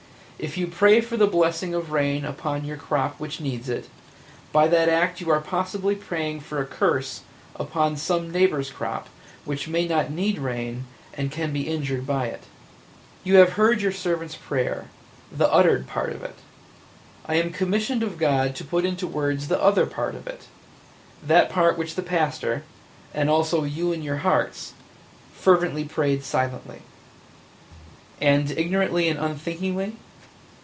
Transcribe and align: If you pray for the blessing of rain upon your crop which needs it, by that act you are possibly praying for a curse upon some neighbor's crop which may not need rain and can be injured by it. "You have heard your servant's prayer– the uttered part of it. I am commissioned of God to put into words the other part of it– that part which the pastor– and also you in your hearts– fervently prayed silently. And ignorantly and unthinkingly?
If 0.43 0.57
you 0.57 0.65
pray 0.65 1.01
for 1.01 1.17
the 1.17 1.27
blessing 1.27 1.75
of 1.75 1.91
rain 1.91 2.25
upon 2.25 2.65
your 2.65 2.75
crop 2.75 3.19
which 3.19 3.39
needs 3.39 3.69
it, 3.69 3.87
by 4.51 4.67
that 4.69 4.89
act 4.89 5.21
you 5.21 5.29
are 5.29 5.39
possibly 5.39 5.93
praying 5.93 6.39
for 6.39 6.59
a 6.59 6.65
curse 6.65 7.21
upon 7.55 7.95
some 7.95 8.31
neighbor's 8.31 8.71
crop 8.71 9.07
which 9.45 9.67
may 9.67 9.87
not 9.87 10.09
need 10.09 10.39
rain 10.39 10.85
and 11.13 11.29
can 11.31 11.53
be 11.53 11.67
injured 11.69 12.07
by 12.07 12.25
it. 12.25 12.45
"You 13.23 13.35
have 13.35 13.49
heard 13.51 13.81
your 13.83 13.91
servant's 13.91 14.35
prayer– 14.35 14.87
the 15.31 15.47
uttered 15.53 15.85
part 15.85 16.11
of 16.11 16.23
it. 16.23 16.37
I 17.27 17.35
am 17.35 17.53
commissioned 17.53 18.01
of 18.01 18.17
God 18.17 18.55
to 18.55 18.63
put 18.65 18.83
into 18.83 19.05
words 19.05 19.47
the 19.47 19.61
other 19.61 19.85
part 19.85 20.15
of 20.15 20.25
it– 20.25 20.45
that 21.23 21.51
part 21.51 21.77
which 21.77 21.93
the 21.93 22.01
pastor– 22.01 22.63
and 23.13 23.29
also 23.29 23.63
you 23.63 23.91
in 23.91 24.01
your 24.01 24.17
hearts– 24.25 24.73
fervently 25.35 25.83
prayed 25.83 26.23
silently. 26.23 26.81
And 28.19 28.49
ignorantly 28.49 29.07
and 29.07 29.19
unthinkingly? 29.19 29.97